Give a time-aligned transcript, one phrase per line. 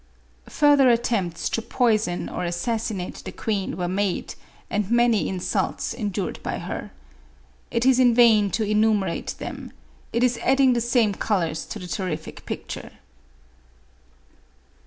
[0.49, 4.33] Further attempts to poison or assassinate the queen were made,
[4.67, 6.89] and many insults endured by her.
[7.69, 9.71] It is in vain to enumerate them;
[10.11, 12.93] it is adding the same colors to the terrific picture.